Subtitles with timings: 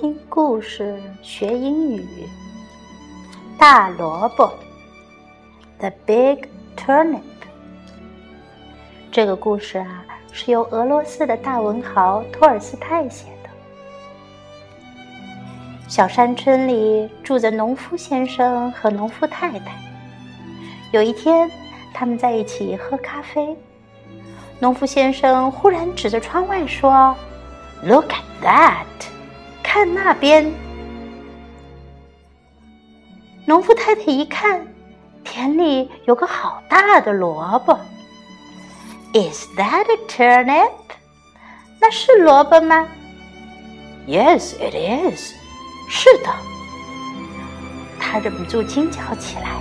[0.00, 2.26] 听故事学英语。
[3.58, 4.50] 大萝卜
[5.78, 7.20] ，The Big Turnip。
[9.12, 13.50] 这个故事啊，是由俄罗斯的大文豪托尔斯泰写的。
[15.86, 19.66] 小山村里住着农夫先生和农夫太太。
[20.92, 21.50] 有一天，
[21.92, 23.54] 他们在一起喝咖啡。
[24.60, 27.14] 农夫先生忽然指着窗外说
[27.82, 28.86] ：“Look at that！
[29.69, 30.51] 看那边。”
[33.45, 34.65] 农夫太太一看，
[35.23, 37.77] 田里有个好大的萝卜。“
[39.13, 40.71] Is that a turnip？”
[41.79, 42.87] 那是萝卜吗？“
[44.07, 45.33] Yes, it is。”
[45.89, 46.29] 是的。
[47.99, 49.59] 他忍不住惊叫起来：“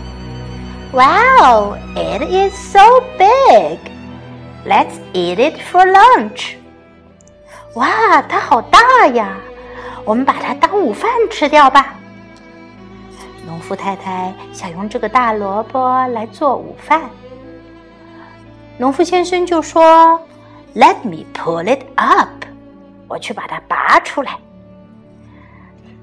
[0.92, 1.76] Wow!
[1.94, 2.80] It is so
[3.18, 3.78] big!”
[4.66, 6.56] Let's eat it for lunch.
[7.74, 9.36] 哇，它好大呀！
[10.05, 11.95] 我们把它当午饭吃掉吧。
[13.45, 17.09] 农夫太太想用这个大萝卜来做午饭。
[18.77, 20.19] 农夫先生就说
[20.75, 22.29] ：“Let me pull it up。”
[23.07, 24.37] 我去把它拔出来。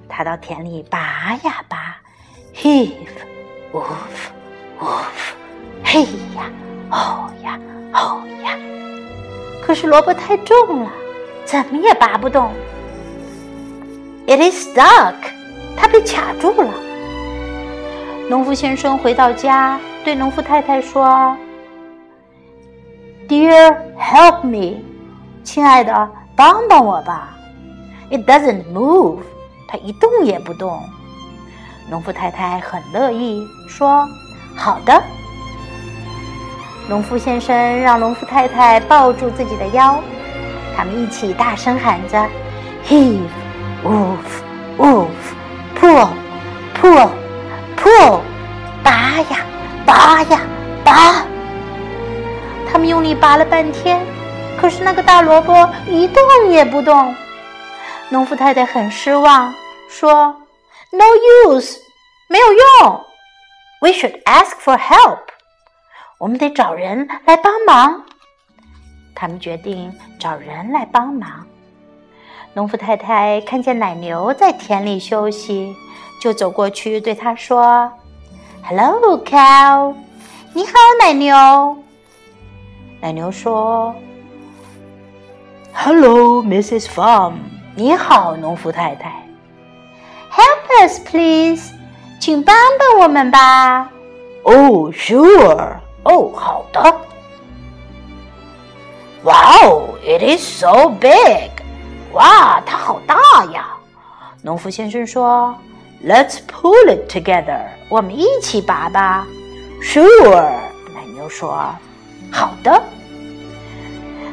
[0.09, 1.97] 他到田里拔呀拔
[2.55, 3.85] ，heave，woof，woof，
[5.85, 6.03] 嘿
[6.35, 6.51] 呀，
[6.91, 7.59] 哦呀。
[7.93, 8.59] 哦呀！
[9.63, 10.91] 可是萝卜太重了，
[11.47, 12.53] 怎么也拔不动。
[14.29, 15.15] It is stuck，
[15.77, 16.71] 它被卡住了。
[18.29, 21.37] 农夫先生回到家，对农夫太太说
[23.29, 24.83] ：“Dear, help me，
[25.45, 27.37] 亲爱的，帮帮我吧。
[28.11, 29.19] It doesn't move，
[29.69, 30.77] 它一动也不动。”
[31.89, 34.09] 农夫太太很乐意说
[34.57, 35.01] ：“好的。”
[36.91, 40.01] 农夫先生让农夫太太抱住自己的腰，
[40.77, 42.27] 他们一起大声喊着
[42.89, 43.29] ：“Heave,
[43.87, 44.43] woof,
[44.79, 45.09] woof,
[45.79, 46.09] pull,
[46.75, 47.11] pull,
[47.77, 48.21] pull，
[48.83, 49.47] 拔呀，
[49.87, 50.41] 拔呀，
[50.85, 51.25] 拔！”
[52.71, 54.05] 他们用力拔了半天，
[54.61, 57.15] 可是那个大萝卜一动也不动。
[58.09, 59.55] 农夫太太很失望，
[59.89, 60.35] 说
[60.91, 61.05] ：“No
[61.49, 61.77] use，
[62.29, 63.05] 没有用。
[63.81, 65.21] We should ask for help。”
[66.19, 68.05] 我们得找人来帮忙。
[69.15, 71.47] 他们决定找人来帮忙。
[72.56, 75.76] 农夫太太看见奶牛在田里休息，
[76.22, 77.92] 就走过去对他说：“
[78.64, 79.94] Hello, cow，
[80.54, 81.78] 你好，奶牛。”
[83.00, 83.96] 奶牛说：“
[85.74, 86.88] Hello, Mrs.
[86.88, 87.34] Farm，
[87.76, 89.26] 你好，农夫太太。”“
[90.32, 91.74] Help us, please，
[92.20, 93.90] 请帮帮我们吧。”“
[94.44, 96.82] Oh, sure。”哦，好的。
[99.24, 101.55] Wow, it is so big！
[102.17, 103.17] ”哇，它好大
[103.53, 103.67] 呀！
[104.43, 105.55] 农夫先生说
[106.05, 109.27] ：“Let's pull it together。”我们一起拔吧。
[109.83, 110.33] Sure，
[110.95, 111.75] 奶牛说
[112.33, 112.83] ：“好的。”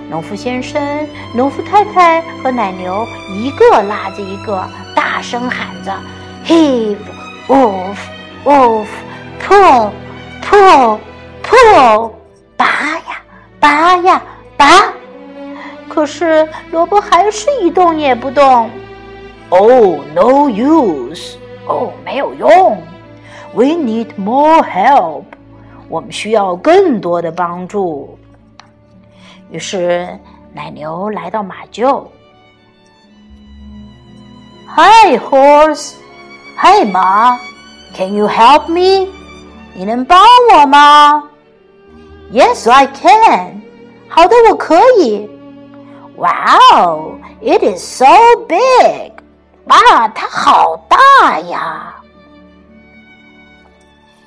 [0.10, 4.66] 农夫先生、农夫太太和奶牛一个拉着一个，
[4.96, 5.94] 大声喊着
[6.46, 6.98] ：“Heave,
[7.48, 7.98] woof,
[8.46, 8.88] woof,
[9.42, 9.92] pull,
[10.42, 11.00] pull。”
[11.44, 12.12] pull，，
[12.56, 13.22] 拔呀，
[13.60, 14.22] 拔呀，
[14.56, 14.93] 拔！
[15.93, 18.71] 可是萝卜还是一动也不动。
[19.51, 21.37] Oh, no use！
[21.67, 22.83] 哦，没有用。
[23.55, 25.25] We need more help！
[25.89, 28.19] 我们需要更多的帮助。
[29.51, 30.07] 于是
[30.53, 32.05] 奶牛来到马厩。
[34.77, 35.95] Hi, horse！
[36.57, 37.39] 嗨，马！
[37.95, 39.09] Can you help me？
[39.75, 40.21] 你能帮
[40.53, 41.25] 我吗？
[42.31, 43.63] Yes, I can.
[44.09, 45.29] 好的，我可以。
[46.23, 48.07] Wow, it is so
[48.49, 49.13] big.
[49.65, 51.95] 哇，它好大呀。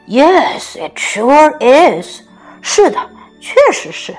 [0.08, 2.22] Yes, it sure is.
[2.62, 2.98] 是的，
[3.40, 4.16] 确实是。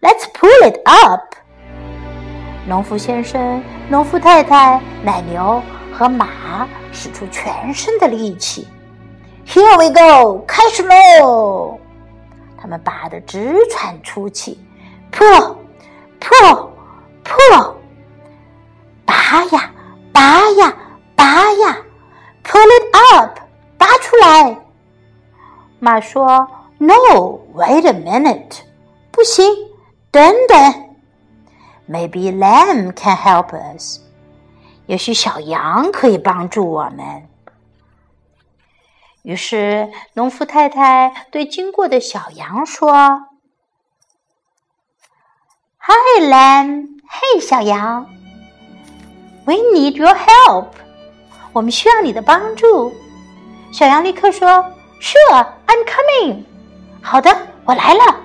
[0.00, 1.34] Let's pull it up.
[2.66, 5.62] 农夫先生、农夫太太、奶牛
[5.92, 8.66] 和马使出全身的力气。
[9.46, 11.78] Here we go，开始喽！
[12.60, 14.58] 他们拔得直喘粗气，
[15.10, 15.26] 破，
[16.20, 16.72] 破，
[17.24, 17.76] 破，
[19.04, 19.70] 拔呀，
[20.12, 20.76] 拔呀，
[21.14, 21.76] 拔呀，
[22.44, 23.40] Pull it up，
[23.76, 24.56] 拔出来。
[25.80, 28.58] 马说：“No，wait a minute，
[29.10, 29.52] 不行，
[30.10, 30.96] 等等。
[31.88, 34.00] Maybe lamb can help us，
[34.86, 37.28] 也许小羊可以帮助我们。”
[39.22, 43.26] 于是，农夫太太对经过的小羊说
[45.83, 48.05] ：“Hi, lamb，嘿，小羊
[49.45, 50.67] We need your help.
[51.51, 52.93] 我们需要你的帮助。
[53.73, 54.47] 小羊立刻说
[55.01, 56.43] ：“Sure, I'm coming。”
[57.01, 57.35] 好的，
[57.65, 58.15] 我来了。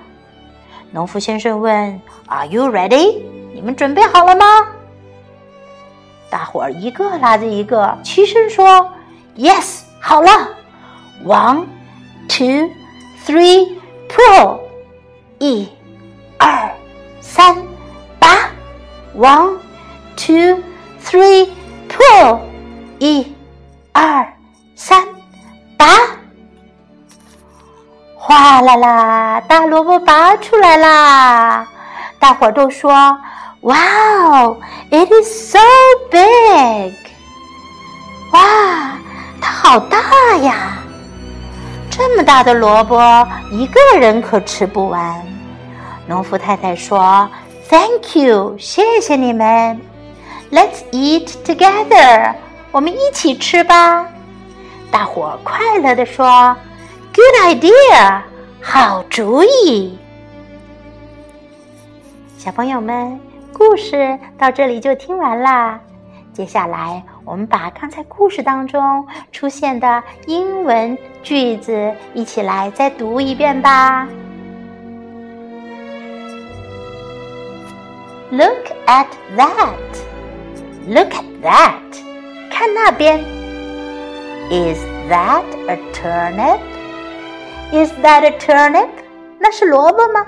[0.91, 3.21] 农夫先生问：“Are you ready？”
[3.53, 4.45] 你们准备好了吗？
[6.29, 8.87] 大伙儿一个拉着一个，齐声说
[9.35, 10.29] ：“Yes，好了。
[11.25, 11.65] ”One,
[12.29, 12.69] two,
[13.25, 13.75] three,
[14.07, 14.59] pull！
[15.39, 15.67] 一、
[16.37, 16.71] 二、
[17.29, 17.55] 三，
[18.19, 18.49] 拔
[19.13, 19.57] ！One,
[20.15, 20.63] two,
[21.03, 21.49] three,
[21.89, 22.39] pull！
[22.99, 23.35] 一、
[23.91, 24.33] 二、
[24.75, 25.05] 三，
[25.77, 25.85] 拔！
[28.15, 31.67] 哗啦啦，大萝卜拔出来啦！
[32.17, 32.91] 大伙都说
[33.59, 34.57] ：“Wow,
[34.89, 35.59] it is so
[36.09, 36.93] big！”
[38.31, 38.97] 哇，
[39.41, 40.77] 它好大呀！
[41.91, 45.36] 这么大的萝卜，一个人可吃不完。
[46.07, 47.29] 农夫太太说
[47.69, 49.79] ：“Thank you，谢谢你们。
[50.51, 52.33] Let's eat together，
[52.71, 54.07] 我们一起吃吧。”
[54.89, 56.55] 大伙快乐地说。
[57.13, 58.21] Good idea，
[58.61, 59.97] 好主意。
[62.37, 63.19] 小朋友们，
[63.51, 65.79] 故事到这里就听完啦。
[66.31, 74.07] 接下来，我们把刚才故事当中出现的英文句子一起来再读一遍吧。
[78.30, 79.76] Look at that!
[80.86, 81.80] Look at that!
[82.50, 83.20] 看那边。
[84.50, 84.78] Is
[85.08, 86.60] that a turnip?
[87.72, 88.88] Is that a turnip?
[89.38, 90.26] 那是萝卜吗？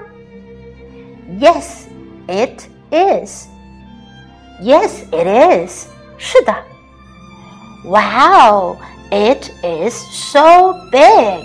[1.40, 1.86] Yes,
[2.26, 3.46] it is.
[4.60, 5.88] Yes, it is.
[6.18, 6.54] 是的。
[7.84, 8.76] Wow,
[9.10, 11.44] it is so big.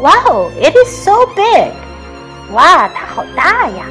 [0.00, 1.72] Wow, it is so big.
[2.52, 3.86] 哇，它好大呀。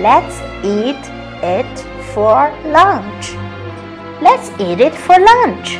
[0.00, 1.00] Let's eat
[1.42, 1.84] it
[2.14, 3.34] for lunch.
[4.20, 5.78] Let's eat it for lunch.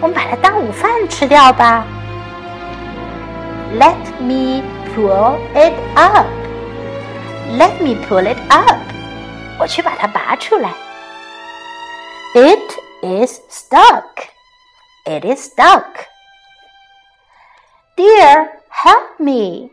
[0.00, 1.84] 我们把它当午饭吃掉吧。
[3.72, 4.62] let me
[4.92, 6.26] pull it up.
[7.56, 8.80] Let me pull it up.
[9.60, 10.74] 我去把它拔出来。
[12.34, 14.26] It is stuck.
[15.04, 16.06] It is stuck.
[17.96, 19.70] Dear, help me.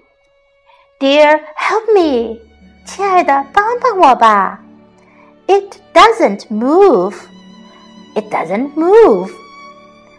[0.99, 2.39] Dear, help me.
[2.85, 4.59] 亲爱的，帮帮我吧。
[5.47, 7.15] It doesn't move.
[8.15, 9.31] It doesn't move.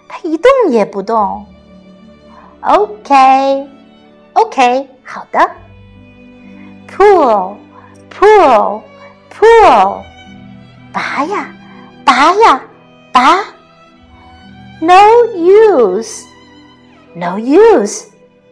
[0.08, 1.46] 它一动也不动。
[2.60, 3.68] OK,
[4.34, 5.50] OK，好的。
[6.88, 7.56] Pull,
[8.10, 8.82] pull,
[9.32, 10.02] pull，
[10.92, 11.48] 拔呀，
[12.04, 12.62] 拔呀，
[13.12, 13.38] 拔。
[14.80, 14.94] No
[15.34, 16.24] use,
[17.14, 18.06] no use，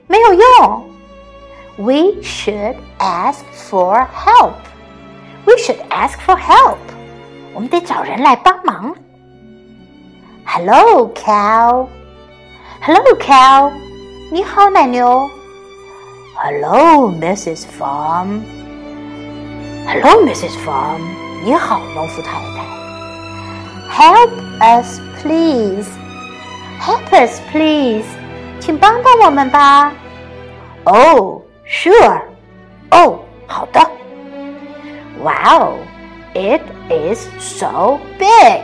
[0.06, 0.89] 没有用。
[1.80, 4.56] We should ask for help.
[5.44, 6.78] We should ask for help.
[7.54, 8.94] 我们得找人来帮忙。
[10.44, 11.86] Hello, cow.
[12.80, 13.72] Hello, cow.
[14.30, 15.28] 你好，奶牛。
[16.34, 17.64] Hello, Mrs.
[17.78, 18.42] Farm.
[19.86, 20.56] Hello, Mrs.
[20.64, 21.00] Farm.
[21.44, 22.66] 你好，农夫太太。
[23.90, 24.30] Help
[24.60, 25.88] us, please.
[26.80, 28.06] Help us, please.
[28.60, 29.92] 请帮帮我们吧。
[30.84, 31.39] Oh,
[31.70, 32.22] sure.
[32.90, 33.80] 哦，好的。
[35.22, 35.78] Wow,
[36.34, 38.62] it is so big.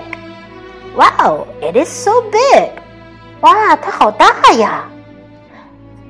[0.95, 2.71] Wow, it is so big.
[3.41, 4.89] 哇，它好大呀！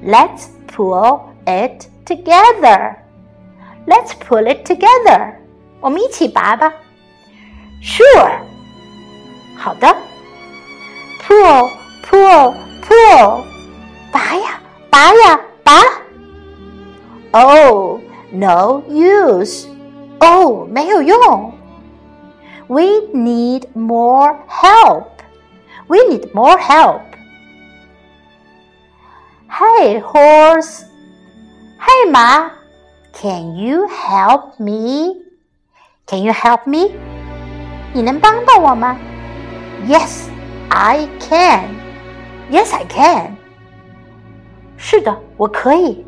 [0.05, 2.97] Let's pull it together.
[3.87, 5.35] Let's pull it together.
[5.81, 6.73] 我们一起拔吧。
[7.83, 8.33] Sure.
[9.57, 9.97] 好的。
[11.25, 11.71] Pull,
[12.05, 13.45] pull, pull.
[14.13, 15.73] 拔呀，拔呀，拔。
[17.33, 19.67] Oh, no use.
[20.21, 21.53] 哦，没有用。
[22.69, 22.83] We
[23.13, 25.07] need more help.
[25.89, 27.03] We need more help.
[29.49, 30.85] Hey, horse.
[31.81, 32.51] Hey, Ma.
[33.13, 35.23] Can you help me?
[36.07, 36.93] Can you help me?
[37.93, 38.97] 你能帮帮我吗？
[39.87, 40.29] Yes,
[40.71, 41.75] I can.
[42.51, 43.37] Yes, I can.
[44.79, 46.06] 是的，我可以。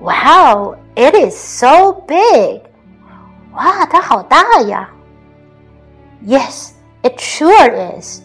[0.00, 2.62] Wow, it is so big.
[3.54, 4.90] 哇，它好大呀。
[6.22, 6.72] Yes,
[7.02, 8.20] it sure is.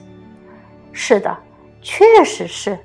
[0.92, 1.38] 是的，
[1.82, 2.78] 确实是。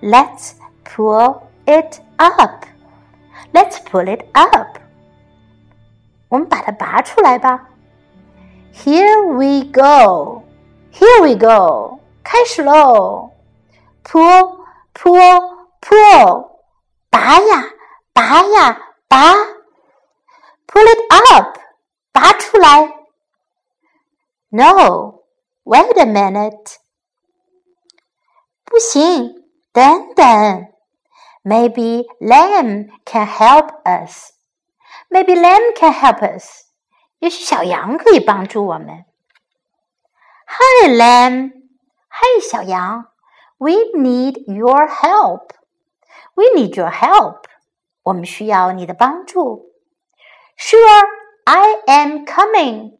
[0.00, 0.52] Let's
[0.84, 2.64] pull it up.
[3.52, 4.78] Let's pull it up.
[6.28, 7.68] 我们把它拔出来吧。
[8.72, 10.42] Here we go.
[10.92, 12.00] Here we go.
[12.22, 13.30] 开始喽。
[14.02, 15.40] Pull, pull,
[15.80, 16.48] pull.
[17.10, 17.64] 拔呀，
[18.18, 19.34] 拔呀，拔。
[20.66, 21.58] Pull it up.
[22.12, 22.92] 拔出来。
[24.50, 25.24] No,
[25.64, 26.76] wait a minute.
[28.64, 30.66] 不行，等等。
[31.44, 34.32] Maybe lamb can help us.
[35.10, 36.64] Maybe lamb can help us.
[37.18, 39.04] 也许小羊可以帮助我们。
[40.46, 41.52] Hi, lamb.
[42.08, 43.08] Hi, 小羊。
[43.58, 45.50] We need your help.
[46.34, 47.44] We need your help.
[48.02, 49.72] 我们需要你的帮助。
[50.56, 51.06] Sure,
[51.44, 52.98] I am coming.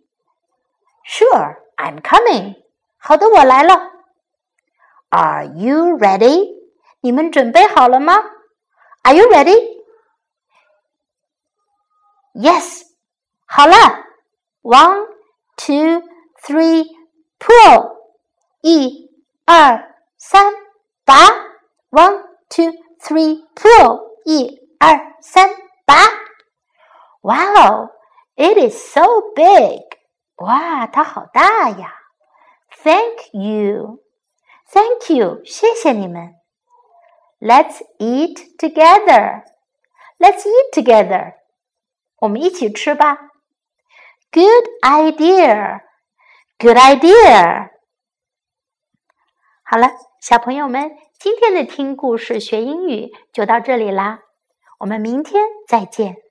[1.06, 2.62] Sure, I'm coming.
[2.96, 3.92] 好的，我来了。
[5.10, 6.54] Are you ready?
[7.00, 8.14] 你们准备好了吗？
[9.02, 9.84] Are you ready?
[12.32, 12.82] Yes.
[13.44, 13.74] 好了。
[14.62, 15.06] One,
[15.56, 16.02] two,
[16.42, 16.88] three,
[17.38, 17.98] pull.
[18.62, 19.10] 一、
[19.44, 20.54] 二、三，
[21.04, 21.14] 拔。
[21.90, 24.00] One, two, three, pull.
[24.24, 25.48] 一、 二、三，
[25.84, 25.94] 拔。
[27.22, 27.90] Wow,
[28.36, 29.02] it is so
[29.34, 29.82] big.
[30.36, 31.94] 哇，它好大呀！
[32.82, 34.00] Thank you,
[34.68, 36.34] thank you，谢谢你们。
[37.40, 39.44] Let's eat together.
[40.18, 41.34] Let's eat together.
[42.16, 43.16] 我们一起吃吧。
[44.30, 45.80] Good idea.
[46.58, 47.70] Good idea.
[49.62, 54.20] 好了，小朋友们，今天的听故事学英语就到这里啦。
[54.79, 56.28] 我们明天再见。